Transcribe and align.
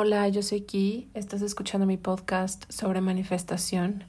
Hola, 0.00 0.28
yo 0.28 0.44
soy 0.44 0.60
Ki, 0.60 1.10
estás 1.12 1.42
escuchando 1.42 1.84
mi 1.84 1.96
podcast 1.96 2.70
sobre 2.70 3.00
manifestación 3.00 4.04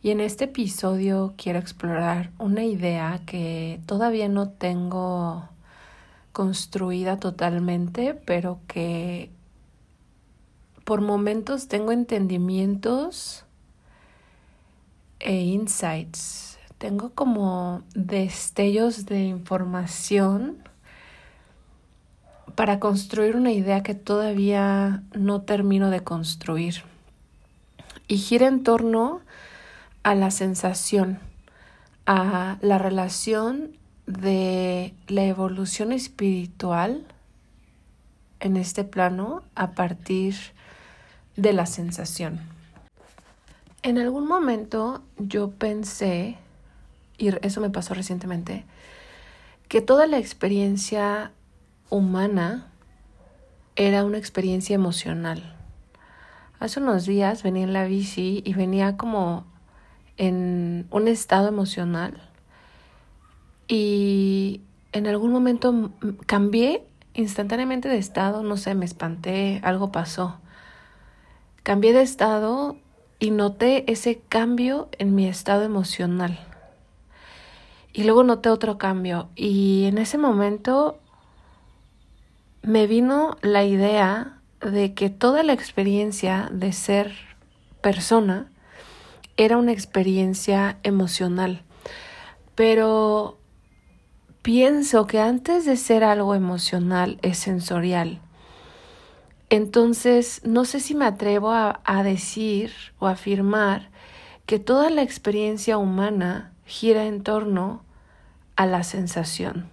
y 0.00 0.12
en 0.12 0.20
este 0.20 0.44
episodio 0.44 1.34
quiero 1.36 1.58
explorar 1.58 2.30
una 2.38 2.64
idea 2.64 3.20
que 3.26 3.82
todavía 3.84 4.30
no 4.30 4.48
tengo 4.48 5.46
construida 6.32 7.18
totalmente, 7.18 8.14
pero 8.14 8.60
que 8.66 9.30
por 10.86 11.02
momentos 11.02 11.68
tengo 11.68 11.92
entendimientos 11.92 13.44
e 15.18 15.34
insights. 15.34 16.58
Tengo 16.78 17.10
como 17.10 17.82
destellos 17.94 19.04
de 19.04 19.24
información 19.24 20.69
para 22.54 22.80
construir 22.80 23.36
una 23.36 23.52
idea 23.52 23.82
que 23.82 23.94
todavía 23.94 25.02
no 25.12 25.42
termino 25.42 25.90
de 25.90 26.00
construir. 26.00 26.82
Y 28.08 28.16
gira 28.18 28.46
en 28.46 28.62
torno 28.62 29.20
a 30.02 30.14
la 30.14 30.30
sensación, 30.30 31.18
a 32.06 32.58
la 32.60 32.78
relación 32.78 33.76
de 34.06 34.94
la 35.06 35.24
evolución 35.24 35.92
espiritual 35.92 37.06
en 38.40 38.56
este 38.56 38.84
plano 38.84 39.42
a 39.54 39.72
partir 39.72 40.34
de 41.36 41.52
la 41.52 41.66
sensación. 41.66 42.40
En 43.82 43.98
algún 43.98 44.26
momento 44.26 45.02
yo 45.18 45.50
pensé, 45.50 46.36
y 47.18 47.30
eso 47.46 47.60
me 47.60 47.70
pasó 47.70 47.94
recientemente, 47.94 48.64
que 49.68 49.80
toda 49.80 50.06
la 50.06 50.18
experiencia 50.18 51.30
humana 51.90 52.68
era 53.76 54.04
una 54.04 54.18
experiencia 54.18 54.74
emocional. 54.74 55.56
Hace 56.58 56.80
unos 56.80 57.06
días 57.06 57.42
venía 57.42 57.64
en 57.64 57.72
la 57.72 57.84
bici 57.84 58.42
y 58.44 58.54
venía 58.54 58.96
como 58.96 59.44
en 60.16 60.86
un 60.90 61.08
estado 61.08 61.48
emocional 61.48 62.20
y 63.66 64.62
en 64.92 65.06
algún 65.06 65.32
momento 65.32 65.92
cambié 66.26 66.84
instantáneamente 67.14 67.88
de 67.88 67.98
estado, 67.98 68.42
no 68.42 68.56
sé, 68.56 68.74
me 68.74 68.84
espanté, 68.84 69.60
algo 69.62 69.92
pasó. 69.92 70.38
Cambié 71.62 71.92
de 71.92 72.02
estado 72.02 72.76
y 73.18 73.30
noté 73.30 73.90
ese 73.90 74.20
cambio 74.28 74.88
en 74.98 75.14
mi 75.14 75.26
estado 75.26 75.62
emocional. 75.62 76.38
Y 77.92 78.04
luego 78.04 78.24
noté 78.24 78.48
otro 78.48 78.78
cambio 78.78 79.28
y 79.36 79.84
en 79.84 79.98
ese 79.98 80.18
momento 80.18 80.98
me 82.62 82.86
vino 82.86 83.36
la 83.42 83.64
idea 83.64 84.38
de 84.60 84.94
que 84.94 85.10
toda 85.10 85.42
la 85.42 85.52
experiencia 85.52 86.48
de 86.52 86.72
ser 86.72 87.14
persona 87.80 88.50
era 89.36 89.56
una 89.56 89.72
experiencia 89.72 90.78
emocional. 90.82 91.62
Pero 92.54 93.38
pienso 94.42 95.06
que 95.06 95.20
antes 95.20 95.64
de 95.64 95.76
ser 95.76 96.04
algo 96.04 96.34
emocional 96.34 97.18
es 97.22 97.38
sensorial. 97.38 98.20
Entonces, 99.48 100.42
no 100.44 100.64
sé 100.64 100.78
si 100.78 100.94
me 100.94 101.06
atrevo 101.06 101.50
a, 101.52 102.02
decir 102.04 102.72
o 102.98 103.06
afirmar 103.08 103.88
que 104.46 104.58
toda 104.58 104.90
la 104.90 105.02
experiencia 105.02 105.76
humana 105.76 106.52
gira 106.66 107.06
en 107.06 107.22
torno 107.22 107.82
a 108.56 108.66
la 108.66 108.84
sensación. 108.84 109.68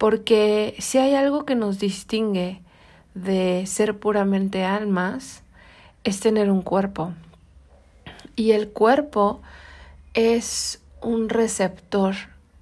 Porque 0.00 0.76
si 0.78 0.96
hay 0.96 1.14
algo 1.14 1.44
que 1.44 1.54
nos 1.54 1.78
distingue 1.78 2.62
de 3.12 3.66
ser 3.66 3.98
puramente 3.98 4.64
almas, 4.64 5.42
es 6.04 6.20
tener 6.20 6.50
un 6.50 6.62
cuerpo. 6.62 7.12
Y 8.34 8.52
el 8.52 8.70
cuerpo 8.70 9.42
es 10.14 10.82
un 11.02 11.28
receptor 11.28 12.14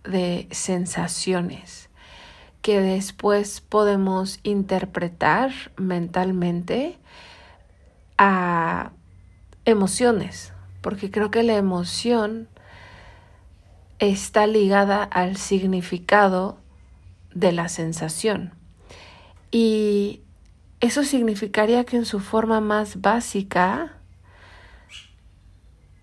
de 0.02 0.48
sensaciones 0.50 1.90
que 2.60 2.80
después 2.80 3.60
podemos 3.60 4.40
interpretar 4.42 5.52
mentalmente 5.76 6.98
a 8.18 8.90
emociones, 9.64 10.52
porque 10.80 11.12
creo 11.12 11.30
que 11.30 11.44
la 11.44 11.54
emoción 11.54 12.48
está 14.00 14.48
ligada 14.48 15.04
al 15.04 15.36
significado 15.36 16.58
de 17.38 17.52
la 17.52 17.68
sensación. 17.68 18.52
Y 19.52 20.22
eso 20.80 21.04
significaría 21.04 21.84
que 21.84 21.96
en 21.96 22.04
su 22.04 22.18
forma 22.18 22.60
más 22.60 23.00
básica, 23.00 23.96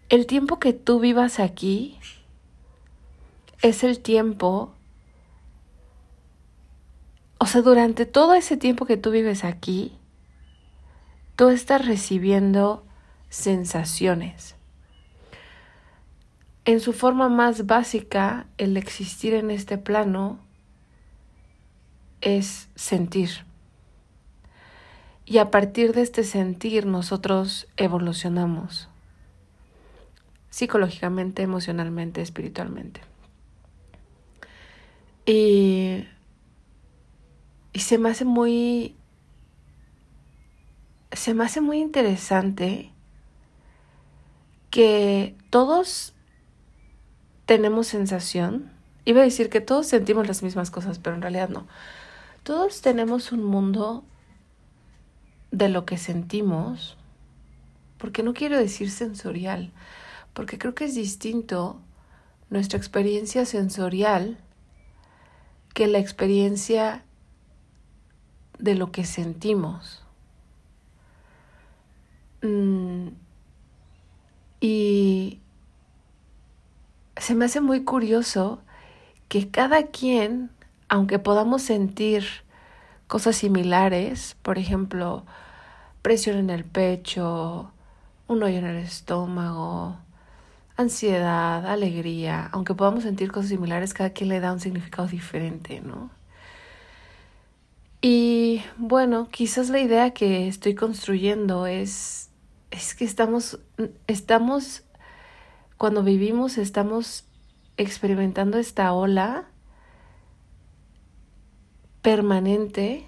el 0.09 0.27
tiempo 0.27 0.59
que 0.59 0.71
tú 0.71 0.99
vivas 0.99 1.39
aquí 1.39 1.99
es 3.61 3.83
el 3.83 3.99
tiempo, 3.99 4.73
o 7.37 7.45
sea, 7.45 7.61
durante 7.61 8.05
todo 8.05 8.33
ese 8.33 8.55
tiempo 8.55 8.85
que 8.85 8.95
tú 8.95 9.11
vives 9.11 9.43
aquí, 9.43 9.97
tú 11.35 11.49
estás 11.49 11.85
recibiendo 11.85 12.85
sensaciones. 13.29 14.55
En 16.63 16.79
su 16.79 16.93
forma 16.93 17.27
más 17.27 17.65
básica, 17.65 18.47
el 18.57 18.77
existir 18.77 19.33
en 19.33 19.51
este 19.51 19.77
plano 19.77 20.44
es 22.25 22.67
sentir. 22.75 23.29
Y 25.25 25.37
a 25.37 25.49
partir 25.49 25.93
de 25.93 26.01
este 26.01 26.25
sentir 26.25 26.85
nosotros 26.85 27.67
evolucionamos 27.77 28.89
psicológicamente, 30.49 31.43
emocionalmente, 31.43 32.21
espiritualmente. 32.21 33.01
Y, 35.25 36.05
y 37.73 37.79
se 37.79 37.97
me 37.97 38.09
hace 38.09 38.25
muy 38.25 38.95
se 41.11 41.33
me 41.33 41.45
hace 41.45 41.61
muy 41.61 41.79
interesante 41.79 42.91
que 44.69 45.35
todos 45.49 46.13
tenemos 47.45 47.87
sensación. 47.87 48.71
Iba 49.05 49.21
a 49.21 49.23
decir 49.23 49.49
que 49.49 49.61
todos 49.61 49.87
sentimos 49.87 50.27
las 50.27 50.43
mismas 50.43 50.71
cosas, 50.71 50.99
pero 50.99 51.15
en 51.15 51.21
realidad 51.21 51.49
no. 51.49 51.67
Todos 52.45 52.81
tenemos 52.81 53.31
un 53.31 53.43
mundo 53.43 54.03
de 55.49 55.67
lo 55.67 55.83
que 55.83 55.97
sentimos, 55.97 56.95
porque 57.97 58.21
no 58.21 58.35
quiero 58.35 58.55
decir 58.55 58.91
sensorial, 58.91 59.71
porque 60.35 60.59
creo 60.59 60.75
que 60.75 60.85
es 60.85 60.93
distinto 60.93 61.81
nuestra 62.51 62.77
experiencia 62.77 63.47
sensorial 63.47 64.37
que 65.73 65.87
la 65.87 65.97
experiencia 65.97 67.03
de 68.59 68.75
lo 68.75 68.91
que 68.91 69.05
sentimos. 69.05 70.03
Mm, 72.43 73.07
y 74.61 75.39
se 77.17 77.33
me 77.33 77.45
hace 77.45 77.59
muy 77.59 77.83
curioso 77.83 78.61
que 79.29 79.49
cada 79.49 79.87
quien 79.87 80.51
aunque 80.89 81.19
podamos 81.19 81.61
sentir 81.61 82.25
cosas 83.07 83.35
similares, 83.35 84.35
por 84.41 84.57
ejemplo, 84.57 85.25
presión 86.01 86.37
en 86.37 86.49
el 86.49 86.63
pecho, 86.63 87.71
un 88.27 88.43
hoyo 88.43 88.57
en 88.57 88.65
el 88.65 88.77
estómago, 88.77 89.97
ansiedad, 90.77 91.65
alegría, 91.65 92.49
aunque 92.51 92.73
podamos 92.73 93.03
sentir 93.03 93.31
cosas 93.31 93.49
similares, 93.49 93.93
cada 93.93 94.11
quien 94.11 94.29
le 94.29 94.39
da 94.39 94.53
un 94.53 94.59
significado 94.59 95.07
diferente, 95.07 95.81
¿no? 95.81 96.09
Y 98.01 98.61
bueno, 98.77 99.29
quizás 99.31 99.69
la 99.69 99.79
idea 99.79 100.11
que 100.11 100.47
estoy 100.47 100.75
construyendo 100.75 101.65
es, 101.65 102.29
es 102.69 102.93
que 102.93 103.03
estamos, 103.03 103.59
estamos, 104.05 104.83
cuando 105.77 106.03
vivimos, 106.03 106.59
estamos 106.59 107.25
experimentando 107.77 108.59
esta 108.59 108.93
ola 108.93 109.45
permanente 112.05 113.03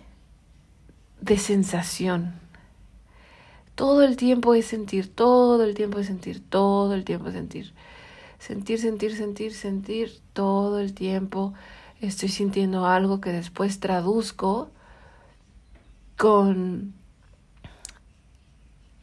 de 1.21 1.37
sensación. 1.37 2.33
Todo 3.75 4.01
el 4.01 4.17
tiempo 4.17 4.55
es 4.55 4.65
sentir, 4.65 5.13
todo 5.13 5.63
el 5.63 5.75
tiempo 5.75 5.99
es 5.99 6.07
sentir, 6.07 6.41
todo 6.49 6.95
el 6.95 7.05
tiempo 7.05 7.27
es 7.27 7.35
sentir. 7.35 7.73
Sentir, 8.39 8.79
sentir, 8.79 9.15
sentir, 9.15 9.53
sentir, 9.53 10.19
todo 10.33 10.79
el 10.79 10.95
tiempo 10.95 11.53
estoy 12.01 12.29
sintiendo 12.29 12.87
algo 12.87 13.21
que 13.21 13.31
después 13.31 13.79
traduzco 13.79 14.71
con 16.17 16.95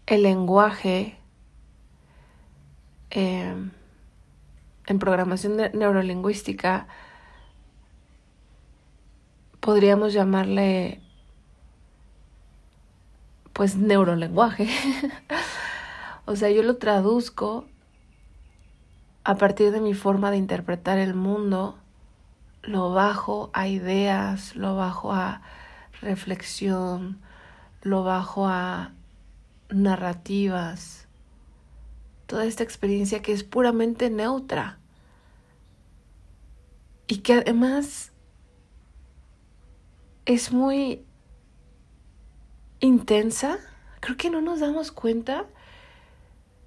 el 0.07 0.23
lenguaje 0.25 1.19
em, 3.11 3.71
en 4.89 4.99
programación 4.99 5.57
neurolingüística 5.73 6.89
podríamos 9.65 10.13
llamarle 10.13 11.01
pues 13.55 13.77
neurolenguaje. 13.77 14.69
o 16.27 16.37
sea, 16.37 16.51
yo 16.51 16.63
lo 16.63 16.77
traduzco 16.77 17.65
a 19.25 19.37
partir 19.37 19.71
de 19.71 19.81
mi 19.81 19.95
forma 19.95 20.31
de 20.31 20.37
interpretar 20.37 20.99
el 20.99 21.15
mundo, 21.15 21.79
lo 22.63 22.93
bajo 22.93 23.49
a 23.55 23.67
ideas, 23.67 24.55
lo 24.55 24.77
bajo 24.77 25.15
a 25.15 25.41
reflexión, 26.03 27.19
lo 27.81 28.05
bajo 28.05 28.47
a 28.47 28.93
narrativas, 29.71 31.09
toda 32.27 32.45
esta 32.45 32.63
experiencia 32.63 33.23
que 33.23 33.33
es 33.33 33.45
puramente 33.45 34.11
neutra 34.11 34.79
y 37.07 37.19
que 37.19 37.33
además 37.33 38.14
es 40.27 40.53
muy 40.53 41.05
intensa. 42.81 43.59
Creo 44.01 44.17
que 44.17 44.31
no 44.31 44.41
nos 44.41 44.61
damos 44.61 44.93
cuenta 44.93 45.47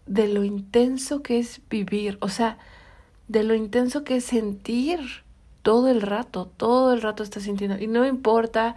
de 0.05 0.27
lo 0.27 0.43
intenso 0.43 1.21
que 1.21 1.39
es 1.39 1.61
vivir, 1.69 2.17
o 2.21 2.29
sea, 2.29 2.57
de 3.27 3.43
lo 3.43 3.53
intenso 3.55 4.03
que 4.03 4.17
es 4.17 4.25
sentir 4.25 4.99
todo 5.61 5.89
el 5.89 6.01
rato, 6.01 6.47
todo 6.55 6.93
el 6.93 7.01
rato 7.01 7.23
estás 7.23 7.43
sintiendo. 7.43 7.77
Y 7.77 7.87
no 7.87 8.05
importa 8.05 8.75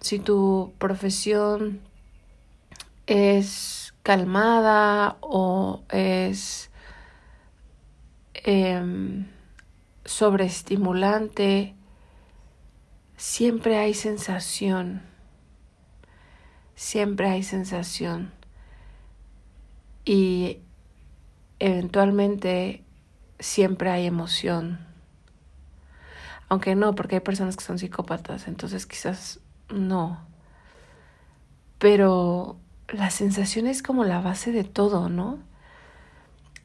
si 0.00 0.18
tu 0.18 0.72
profesión 0.78 1.80
es 3.06 3.94
calmada 4.02 5.16
o 5.20 5.82
es 5.88 6.70
eh, 8.34 9.24
sobreestimulante, 10.04 11.74
siempre 13.20 13.76
hay 13.76 13.92
sensación, 13.92 15.02
siempre 16.74 17.28
hay 17.28 17.42
sensación 17.42 18.32
y 20.06 20.60
eventualmente 21.58 22.82
siempre 23.38 23.90
hay 23.90 24.06
emoción. 24.06 24.80
Aunque 26.48 26.74
no, 26.74 26.94
porque 26.94 27.16
hay 27.16 27.20
personas 27.20 27.58
que 27.58 27.64
son 27.64 27.78
psicópatas, 27.78 28.48
entonces 28.48 28.86
quizás 28.86 29.40
no. 29.68 30.26
Pero 31.78 32.56
la 32.88 33.10
sensación 33.10 33.66
es 33.66 33.82
como 33.82 34.04
la 34.04 34.22
base 34.22 34.50
de 34.50 34.64
todo, 34.64 35.10
¿no? 35.10 35.38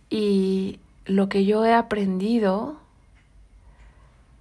Y 0.09 0.79
lo 1.03 1.27
que 1.27 1.43
yo 1.43 1.65
he 1.65 1.73
aprendido, 1.73 2.79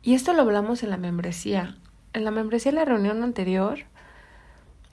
y 0.00 0.14
esto 0.14 0.32
lo 0.32 0.42
hablamos 0.42 0.84
en 0.84 0.90
la 0.90 0.96
membresía, 0.96 1.76
en 2.14 2.24
la 2.24 2.30
membresía 2.30 2.72
de 2.72 2.76
la 2.76 2.84
reunión 2.84 3.22
anterior, 3.22 3.80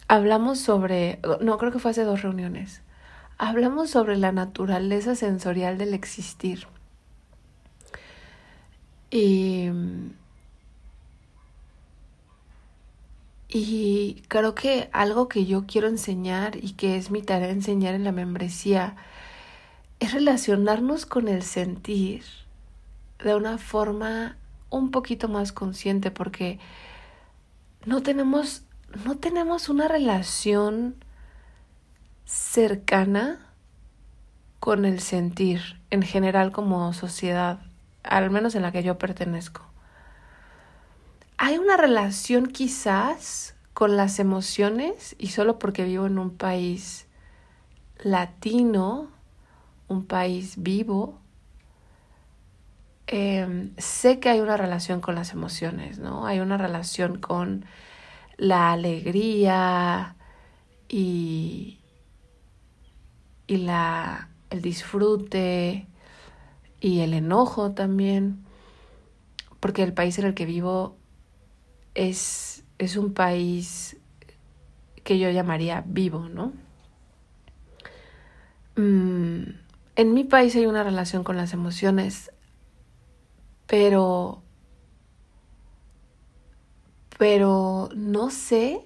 hablamos 0.07 0.59
sobre, 0.59 1.19
no 1.39 1.57
creo 1.57 1.71
que 1.71 1.79
fue 1.79 1.91
hace 1.91 2.03
dos 2.03 2.21
reuniones, 2.21 2.81
hablamos 3.37 3.91
sobre 3.91 4.17
la 4.17 4.31
naturaleza 4.31 5.15
sensorial 5.15 5.77
del 5.77 5.93
existir. 5.93 6.67
Y, 9.11 9.69
y 13.49 14.23
creo 14.27 14.55
que 14.55 14.89
algo 14.91 15.27
que 15.27 15.45
yo 15.45 15.65
quiero 15.67 15.87
enseñar 15.87 16.55
y 16.55 16.73
que 16.73 16.97
es 16.97 17.11
mi 17.11 17.21
tarea 17.21 17.49
enseñar 17.49 17.93
en 17.93 18.03
la 18.03 18.11
membresía 18.11 18.95
es 19.99 20.13
relacionarnos 20.13 21.05
con 21.05 21.27
el 21.27 21.43
sentir 21.43 22.23
de 23.23 23.35
una 23.35 23.57
forma 23.59 24.37
un 24.71 24.89
poquito 24.89 25.27
más 25.27 25.51
consciente 25.51 26.09
porque 26.09 26.57
no 27.85 28.03
tenemos 28.03 28.63
no 29.05 29.17
tenemos 29.17 29.69
una 29.69 29.87
relación 29.87 31.03
cercana 32.25 33.39
con 34.59 34.85
el 34.85 34.99
sentir 34.99 35.79
en 35.89 36.03
general 36.03 36.51
como 36.51 36.93
sociedad, 36.93 37.59
al 38.03 38.29
menos 38.29 38.53
en 38.55 38.61
la 38.61 38.71
que 38.71 38.83
yo 38.83 38.97
pertenezco. 38.97 39.61
Hay 41.37 41.57
una 41.57 41.77
relación 41.77 42.47
quizás 42.47 43.55
con 43.73 43.97
las 43.97 44.19
emociones 44.19 45.15
y 45.17 45.27
solo 45.27 45.57
porque 45.57 45.85
vivo 45.85 46.05
en 46.05 46.19
un 46.19 46.37
país 46.37 47.07
latino, 48.03 49.09
un 49.87 50.05
país 50.05 50.55
vivo, 50.57 51.19
em, 53.11 53.73
sé 53.77 54.19
que 54.19 54.29
hay 54.29 54.39
una 54.39 54.57
relación 54.57 55.01
con 55.01 55.15
las 55.15 55.33
emociones, 55.33 55.99
¿no? 55.99 56.25
Hay 56.25 56.39
una 56.39 56.57
relación 56.57 57.19
con 57.19 57.65
la 58.37 58.71
alegría 58.71 60.15
y, 60.89 61.79
y 63.47 63.57
la, 63.57 64.29
el 64.49 64.61
disfrute 64.61 65.87
y 66.79 67.01
el 67.01 67.13
enojo 67.13 67.71
también, 67.73 68.43
porque 69.59 69.83
el 69.83 69.93
país 69.93 70.17
en 70.17 70.25
el 70.25 70.33
que 70.33 70.45
vivo 70.45 70.97
es, 71.93 72.63
es 72.79 72.97
un 72.97 73.13
país 73.13 73.97
que 75.03 75.19
yo 75.19 75.29
llamaría 75.29 75.83
vivo, 75.85 76.29
¿no? 76.29 76.53
Mm, 78.75 79.43
en 79.95 80.13
mi 80.13 80.23
país 80.23 80.55
hay 80.55 80.65
una 80.65 80.83
relación 80.83 81.23
con 81.23 81.37
las 81.37 81.53
emociones, 81.53 82.31
pero 83.71 84.43
pero 87.17 87.87
no 87.95 88.29
sé 88.29 88.81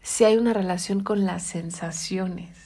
si 0.00 0.24
hay 0.24 0.38
una 0.38 0.54
relación 0.54 1.02
con 1.02 1.26
las 1.26 1.42
sensaciones. 1.42 2.56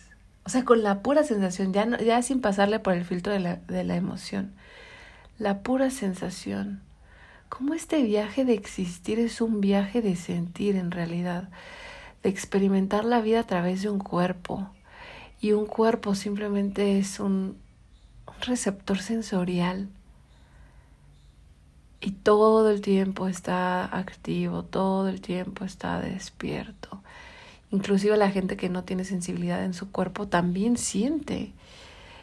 O 0.45 0.49
sea, 0.49 0.65
con 0.65 0.85
la 0.85 1.03
pura 1.03 1.25
sensación, 1.25 1.73
ya, 1.73 1.99
ya 1.99 2.23
sin 2.23 2.41
pasarle 2.41 2.79
por 2.79 2.95
el 2.95 3.05
filtro 3.05 3.33
de 3.33 3.41
la, 3.41 3.57
de 3.57 3.83
la 3.83 3.97
emoción. 3.97 4.55
La 5.37 5.65
pura 5.65 5.91
sensación. 5.91 6.81
Como 7.49 7.75
este 7.75 8.05
viaje 8.05 8.45
de 8.45 8.55
existir 8.55 9.19
es 9.19 9.41
un 9.41 9.61
viaje 9.61 10.01
de 10.01 10.15
sentir 10.15 10.77
en 10.77 10.93
realidad, 10.93 11.49
de 12.23 12.31
experimentar 12.31 13.05
la 13.05 13.21
vida 13.21 13.41
a 13.41 13.47
través 13.49 13.83
de 13.83 13.89
un 13.89 13.99
cuerpo. 13.99 14.71
Y 15.41 15.53
un 15.53 15.67
cuerpo 15.67 16.15
simplemente 16.15 17.01
es 17.01 17.19
un 17.19 17.59
receptor 18.43 19.01
sensorial. 19.01 19.89
Y 22.01 22.13
todo 22.13 22.71
el 22.71 22.81
tiempo 22.81 23.27
está 23.27 23.85
activo, 23.85 24.65
todo 24.65 25.09
el 25.09 25.21
tiempo 25.21 25.65
está 25.65 26.01
despierto. 26.01 27.03
Inclusive 27.71 28.17
la 28.17 28.31
gente 28.31 28.57
que 28.57 28.69
no 28.69 28.85
tiene 28.85 29.05
sensibilidad 29.05 29.65
en 29.65 29.75
su 29.75 29.91
cuerpo 29.91 30.29
también 30.29 30.77
siente 30.77 31.53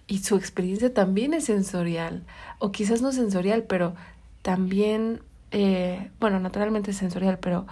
y 0.07 0.19
su 0.19 0.35
experiencia 0.35 0.93
también 0.93 1.33
es 1.33 1.45
sensorial 1.45 2.23
o 2.59 2.71
quizás 2.71 3.01
no 3.01 3.11
sensorial, 3.11 3.63
pero 3.63 3.95
también, 4.41 5.21
eh, 5.51 6.11
bueno, 6.19 6.39
naturalmente 6.39 6.91
es 6.91 6.97
sensorial, 6.97 7.39
pero 7.39 7.65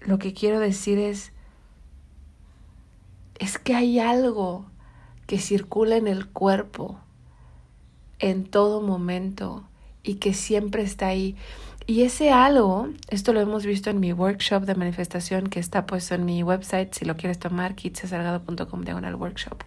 lo 0.00 0.18
que 0.18 0.32
quiero 0.32 0.60
decir 0.60 0.98
es, 0.98 1.32
es 3.38 3.58
que 3.58 3.74
hay 3.74 3.98
algo 3.98 4.66
que 5.26 5.38
circula 5.38 5.96
en 5.96 6.06
el 6.06 6.26
cuerpo 6.28 6.98
en 8.18 8.44
todo 8.44 8.80
momento 8.82 9.67
y 10.08 10.14
que 10.14 10.32
siempre 10.32 10.82
está 10.82 11.08
ahí. 11.08 11.36
Y 11.86 12.02
ese 12.02 12.30
algo, 12.30 12.88
esto 13.08 13.34
lo 13.34 13.40
hemos 13.40 13.66
visto 13.66 13.90
en 13.90 14.00
mi 14.00 14.14
workshop 14.14 14.64
de 14.64 14.74
manifestación 14.74 15.48
que 15.48 15.60
está 15.60 15.84
puesto 15.84 16.14
en 16.14 16.24
mi 16.24 16.42
website, 16.42 16.94
si 16.94 17.04
lo 17.04 17.16
quieres 17.16 17.38
tomar, 17.38 17.74
kitsesalgado.com 17.74 18.82
diagonal 18.82 19.14
workshop. 19.16 19.64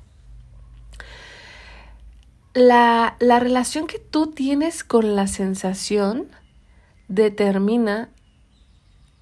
La, 2.55 3.17
la 3.19 3.39
relación 3.39 3.85
que 3.85 3.99
tú 3.99 4.31
tienes 4.31 4.83
con 4.83 5.15
la 5.15 5.27
sensación 5.27 6.27
determina 7.07 8.09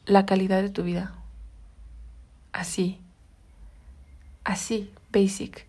la 0.06 0.26
calidad 0.26 0.62
de 0.62 0.70
tu 0.70 0.84
vida. 0.84 1.16
Así. 2.54 3.02
Así, 4.46 4.90
basic. 5.12 5.68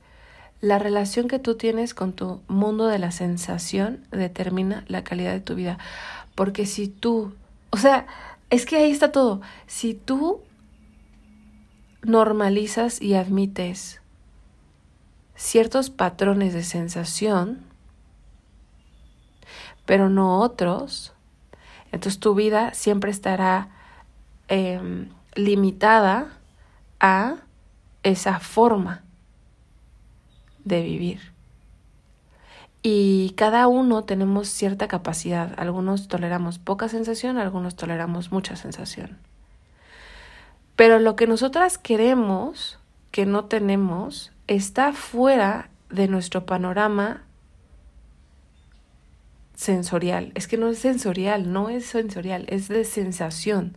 La 0.61 0.79
relación 0.79 1.26
que 1.26 1.38
tú 1.38 1.55
tienes 1.57 1.95
con 1.95 2.12
tu 2.12 2.43
mundo 2.47 2.87
de 2.87 2.99
la 2.99 3.12
sensación 3.12 4.07
determina 4.11 4.85
la 4.88 5.02
calidad 5.05 5.33
de 5.33 5.40
tu 5.40 5.55
vida. 5.55 5.79
Porque 6.35 6.67
si 6.67 6.88
tú, 6.88 7.35
o 7.71 7.79
sea, 7.79 8.07
es 8.50 8.67
que 8.67 8.76
ahí 8.76 8.90
está 8.90 9.11
todo. 9.11 9.40
Si 9.67 9.95
tú 9.95 10.43
normalizas 12.02 13.00
y 13.00 13.14
admites 13.14 14.02
ciertos 15.35 15.88
patrones 15.88 16.52
de 16.52 16.62
sensación, 16.62 17.64
pero 19.87 20.11
no 20.11 20.40
otros, 20.40 21.14
entonces 21.90 22.21
tu 22.21 22.35
vida 22.35 22.75
siempre 22.75 23.11
estará 23.11 23.71
em, 24.49 25.09
limitada 25.35 26.38
a 27.00 27.37
esa 28.02 28.40
forma 28.40 29.05
de 30.64 30.83
vivir. 30.83 31.21
Y 32.83 33.35
cada 33.37 33.69
uno 33.69 34.05
tenemos 34.05 34.49
cierta 34.49 34.88
capacidad. 34.88 35.52
Algunos 35.59 36.09
toleramos 36.09 36.59
poca 36.59 36.88
sensación, 36.88 37.37
algunos 37.37 37.76
toleramos 37.76 38.33
mucha 38.33 38.57
sensación. 38.57 39.19
Pero 40.76 40.99
lo 40.99 41.14
que 41.14 41.26
nosotras 41.26 41.76
queremos, 41.76 42.79
que 43.11 43.26
no 43.26 43.45
tenemos, 43.45 44.33
está 44.47 44.95
fuera 44.95 45.69
de 45.90 46.09
nuestro 46.09 46.47
panorama 46.47 47.23
sensorial. 49.55 50.33
Es 50.35 50.49
que 50.49 50.57
no 50.57 50.69
es 50.69 50.79
sensorial, 50.79 51.52
no 51.52 51.69
es 51.69 51.85
sensorial, 51.85 52.47
es 52.49 52.69
de 52.69 52.85
sensación. 52.85 53.76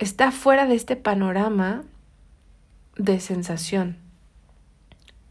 Está 0.00 0.32
fuera 0.32 0.66
de 0.66 0.74
este 0.74 0.96
panorama 0.96 1.84
de 2.96 3.20
sensación. 3.20 4.01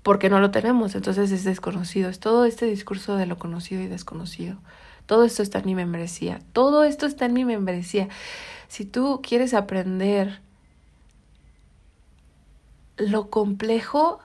Porque 0.03 0.29
no 0.29 0.39
lo 0.39 0.51
tenemos, 0.51 0.95
entonces 0.95 1.31
es 1.31 1.43
desconocido. 1.43 2.09
Es 2.09 2.19
todo 2.19 2.45
este 2.45 2.65
discurso 2.65 3.15
de 3.15 3.25
lo 3.25 3.37
conocido 3.37 3.81
y 3.81 3.87
desconocido. 3.87 4.57
Todo 5.05 5.25
esto 5.25 5.43
está 5.43 5.59
en 5.59 5.65
mi 5.65 5.75
membresía. 5.75 6.41
Todo 6.53 6.83
esto 6.83 7.05
está 7.05 7.25
en 7.25 7.33
mi 7.33 7.45
membresía. 7.45 8.09
Si 8.67 8.85
tú 8.85 9.21
quieres 9.21 9.53
aprender 9.53 10.39
lo 12.97 13.29
complejo, 13.29 14.19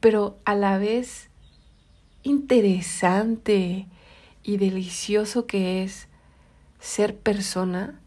pero 0.00 0.38
a 0.44 0.54
la 0.54 0.78
vez 0.78 1.30
interesante 2.22 3.86
y 4.42 4.56
delicioso 4.58 5.46
que 5.46 5.82
es 5.82 6.08
ser 6.78 7.16
persona 7.16 7.98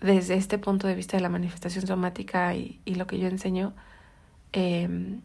desde 0.00 0.34
este 0.34 0.58
punto 0.58 0.86
de 0.86 0.94
vista 0.94 1.16
de 1.16 1.22
la 1.22 1.30
manifestación 1.30 1.86
somática 1.86 2.54
y, 2.54 2.80
lo 2.84 3.06
que 3.06 3.18
yo 3.18 3.28
enseño, 3.28 3.72
em, 4.52 5.22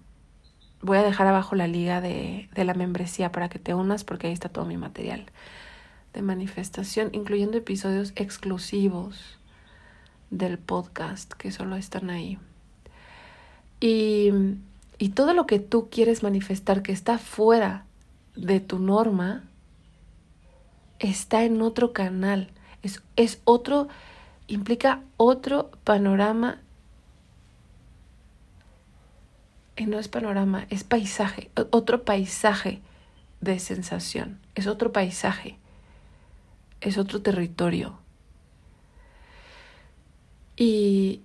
voy 0.82 0.98
a 0.98 1.04
dejar 1.04 1.28
abajo 1.28 1.56
la 1.56 1.68
liga 1.68 2.02
de, 2.02 2.50
de 2.54 2.64
la 2.64 2.74
membresía 2.74 3.32
para 3.32 3.50
que 3.50 3.60
te 3.60 3.74
unas 3.74 4.04
porque 4.04 4.28
ahí 4.28 4.34
está 4.34 4.50
todo 4.50 4.66
mi 4.66 4.78
material 4.78 5.26
de 6.14 6.22
manifestación, 6.22 7.10
incluyendo 7.14 7.58
episodios 7.58 8.14
exclusivos 8.16 9.38
del 10.30 10.58
podcast 10.58 11.34
que 11.34 11.52
solo 11.52 11.76
están 11.76 12.10
ahí. 12.10 12.38
Y, 13.80 14.32
y 14.98 15.10
todo 15.10 15.34
lo 15.34 15.46
que 15.46 15.60
tú 15.60 15.90
quieres 15.90 16.24
manifestar 16.24 16.82
que 16.82 16.92
está 16.92 17.18
fuera 17.18 17.86
de 18.36 18.60
tu 18.60 18.80
norma, 18.80 19.44
está 21.00 21.44
en 21.44 21.62
otro 21.62 21.94
canal, 21.94 22.52
es, 22.84 23.02
es 23.16 23.42
otro, 23.46 23.88
implica 24.48 25.02
otro 25.18 25.72
panorama. 25.84 26.60
Y 29.69 29.69
no 29.86 30.00
es 30.00 30.08
panorama, 30.08 30.66
es 30.70 30.84
paisaje, 30.84 31.52
otro 31.72 32.04
paisaje 32.04 32.82
de 33.42 33.60
sensación, 33.60 34.40
es 34.56 34.68
otro 34.68 34.92
paisaje, 34.92 35.58
es 36.82 36.98
otro 36.98 37.22
territorio. 37.22 38.00
Y 40.58 41.22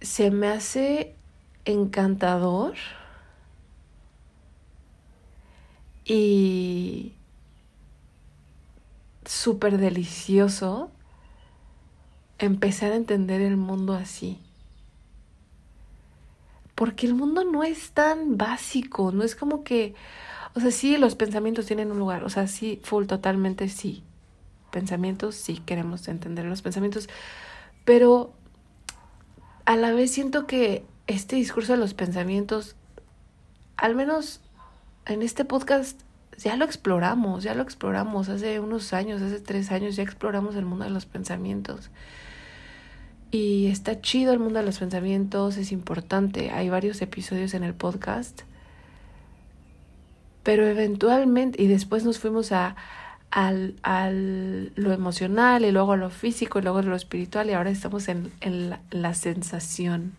se 0.00 0.30
me 0.30 0.48
hace 0.48 1.16
encantador 1.64 2.74
y 6.04 7.14
súper 9.24 9.78
delicioso 9.78 10.90
empezar 12.38 12.92
a 12.92 12.96
entender 12.96 13.40
el 13.40 13.56
mundo 13.56 13.94
así. 13.94 14.43
Porque 16.74 17.06
el 17.06 17.14
mundo 17.14 17.44
no 17.44 17.62
es 17.64 17.92
tan 17.92 18.36
básico, 18.36 19.12
no 19.12 19.22
es 19.22 19.36
como 19.36 19.62
que, 19.64 19.94
o 20.54 20.60
sea, 20.60 20.70
sí, 20.70 20.96
los 20.96 21.14
pensamientos 21.14 21.66
tienen 21.66 21.90
un 21.90 21.98
lugar, 21.98 22.24
o 22.24 22.28
sea, 22.28 22.46
sí, 22.46 22.80
full, 22.82 23.06
totalmente 23.06 23.68
sí. 23.68 24.02
Pensamientos, 24.70 25.36
sí, 25.36 25.62
queremos 25.64 26.08
entender 26.08 26.44
los 26.46 26.62
pensamientos, 26.62 27.08
pero 27.84 28.32
a 29.66 29.76
la 29.76 29.92
vez 29.92 30.10
siento 30.10 30.46
que 30.46 30.84
este 31.06 31.36
discurso 31.36 31.72
de 31.72 31.78
los 31.78 31.94
pensamientos, 31.94 32.76
al 33.76 33.94
menos 33.94 34.40
en 35.06 35.22
este 35.22 35.44
podcast, 35.44 36.00
ya 36.38 36.56
lo 36.56 36.64
exploramos, 36.64 37.44
ya 37.44 37.54
lo 37.54 37.62
exploramos 37.62 38.28
hace 38.28 38.58
unos 38.60 38.92
años, 38.92 39.22
hace 39.22 39.40
tres 39.40 39.70
años, 39.70 39.96
ya 39.96 40.02
exploramos 40.02 40.56
el 40.56 40.64
mundo 40.64 40.84
de 40.84 40.90
los 40.90 41.06
pensamientos. 41.06 41.90
Y 43.34 43.66
está 43.66 44.00
chido 44.00 44.32
el 44.32 44.38
mundo 44.38 44.60
de 44.60 44.64
los 44.64 44.78
pensamientos, 44.78 45.56
es 45.56 45.72
importante. 45.72 46.52
Hay 46.52 46.68
varios 46.68 47.02
episodios 47.02 47.52
en 47.54 47.64
el 47.64 47.74
podcast. 47.74 48.42
Pero 50.44 50.64
eventualmente, 50.68 51.60
y 51.60 51.66
después 51.66 52.04
nos 52.04 52.20
fuimos 52.20 52.52
a, 52.52 52.76
lo 53.34 54.92
emocional 54.92 55.64
y 55.64 55.72
luego 55.72 55.94
a 55.94 55.96
lo 55.96 56.10
físico 56.10 56.60
y 56.60 56.62
luego 56.62 56.78
a 56.78 56.82
lo 56.82 56.94
espiritual 56.94 57.50
y 57.50 57.54
ahora 57.54 57.70
estamos 57.70 58.06
en, 58.06 58.30
en 58.40 58.70
la, 58.70 58.80
la, 58.92 59.14
sensación, 59.14 60.12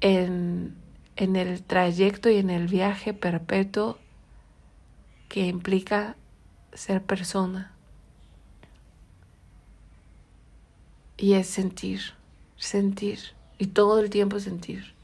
en, 0.00 0.74
en 1.14 1.36
el 1.36 1.62
trayecto 1.62 2.28
y 2.28 2.38
en 2.38 2.50
el 2.50 2.66
viaje 2.66 3.14
perpetuo 3.14 3.98
que 5.28 5.46
implica 5.46 6.16
ser 6.72 7.04
persona. 7.04 7.72
Y 11.16 11.34
es 11.34 11.46
sentir, 11.46 12.00
sentir, 12.56 13.20
y 13.58 13.66
todo 13.66 14.00
el 14.00 14.10
tiempo 14.10 14.40
sentir. 14.40 14.94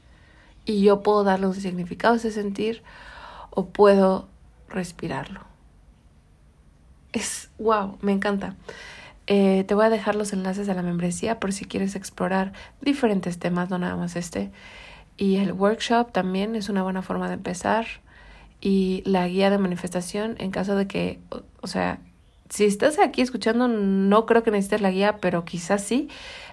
Y 0.65 0.81
yo 0.81 1.01
puedo 1.01 1.23
darle 1.23 1.47
un 1.47 1.55
significado 1.55 2.15
a 2.15 2.17
ese 2.17 2.31
sentir 2.31 2.83
o 3.51 3.67
puedo 3.67 4.27
respirarlo 4.67 5.49
es 7.13 7.49
wow, 7.57 7.97
me 8.01 8.11
encanta. 8.11 8.55
Eh, 9.27 9.63
te 9.67 9.75
voy 9.75 9.85
a 9.85 9.89
dejar 9.89 10.15
los 10.15 10.33
enlaces 10.33 10.69
a 10.69 10.73
la 10.73 10.81
membresía 10.81 11.39
por 11.39 11.53
si 11.53 11.65
quieres 11.65 11.95
explorar 11.95 12.53
diferentes 12.81 13.37
temas, 13.39 13.69
no 13.69 13.77
nada 13.77 13.95
más 13.95 14.15
este. 14.15 14.51
Y 15.17 15.37
el 15.37 15.51
workshop 15.53 16.11
también 16.11 16.55
es 16.55 16.69
una 16.69 16.83
buena 16.83 17.01
forma 17.01 17.27
de 17.27 17.35
empezar. 17.35 17.85
Y 18.61 19.03
la 19.05 19.27
guía 19.27 19.49
de 19.49 19.57
manifestación 19.57 20.35
en 20.39 20.51
caso 20.51 20.75
de 20.75 20.87
que, 20.87 21.19
o, 21.61 21.67
sea, 21.67 21.99
si 22.49 22.65
estás 22.65 22.99
aquí 22.99 23.21
escuchando, 23.21 23.67
no 23.67 24.25
creo 24.25 24.43
que 24.43 24.51
necesites 24.51 24.81
la 24.81 24.91
guía, 24.91 25.17
pero 25.17 25.45
quizás 25.45 25.83
sí. 25.83 26.09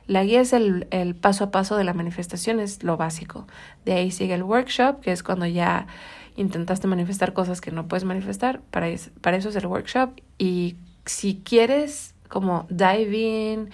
La 0.07 0.23
guía 0.25 0.41
es 0.41 0.53
el, 0.53 0.87
el 0.91 1.15
paso 1.15 1.45
a 1.45 1.50
paso 1.50 1.76
de 1.76 1.85
la 1.85 1.95
manifestación, 1.95 2.61
es 2.61 2.83
lo 2.83 2.97
básico. 2.97 3.47
De 3.85 3.95
ahí 3.95 4.11
sigue 4.11 4.35
el 4.35 4.43
workshop, 4.43 5.00
que 5.00 5.12
es 5.12 5.23
cuando 5.23 5.47
ya 5.47 5.87
intentaste 6.37 6.87
manifestar 6.87 7.33
cosas 7.33 7.61
que 7.61 7.71
no 7.71 7.88
puedes 7.88 8.05
manifestar, 8.05 8.61
para, 8.71 8.88
eso, 8.88 9.11
para 9.21 9.37
eso 9.37 9.49
es 9.49 9.57
el 9.57 9.67
workshop. 9.67 10.11
Y 10.38 10.76
si 11.07 11.41
quieres 11.43 12.15
como 12.29 12.67
dive 12.69 13.19
in 13.19 13.71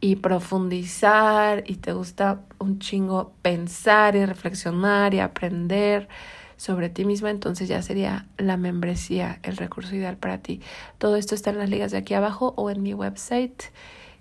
y 0.00 0.16
profundizar 0.16 1.64
y 1.66 1.76
te 1.76 1.92
gusta 1.92 2.40
un 2.58 2.78
chingo 2.78 3.32
pensar 3.42 4.14
y 4.14 4.24
reflexionar 4.26 5.14
y 5.14 5.20
aprender 5.20 6.08
sobre 6.56 6.88
ti 6.88 7.04
misma, 7.04 7.30
entonces 7.30 7.68
ya 7.68 7.82
sería 7.82 8.26
la 8.38 8.56
membresía 8.56 9.38
el 9.42 9.56
recurso 9.56 9.94
ideal 9.94 10.16
para 10.16 10.38
ti. 10.38 10.60
Todo 10.98 11.16
esto 11.16 11.34
está 11.34 11.50
en 11.50 11.58
las 11.58 11.70
ligas 11.70 11.92
de 11.92 11.98
aquí 11.98 12.14
abajo 12.14 12.54
o 12.56 12.70
en 12.70 12.82
mi 12.82 12.94
website 12.94 13.64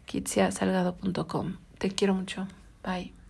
kitsiasalgado.com. 0.06 1.58
Te 1.78 1.92
quiero 1.92 2.14
mucho. 2.14 2.48
Bye. 2.84 3.25